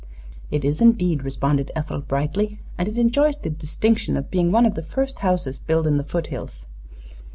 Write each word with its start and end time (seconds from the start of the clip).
"It 0.49 0.65
is, 0.65 0.81
indeed," 0.81 1.21
responded 1.23 1.69
Ethel, 1.75 2.01
brightly, 2.01 2.57
"and 2.75 2.87
it 2.87 2.97
enjoys 2.97 3.37
the 3.37 3.51
distinction 3.51 4.17
of 4.17 4.31
being 4.31 4.51
one 4.51 4.65
of 4.65 4.73
the 4.73 4.81
first 4.81 5.19
houses 5.19 5.59
built 5.59 5.85
in 5.85 5.97
the 5.97 6.03
foothills. 6.03 6.65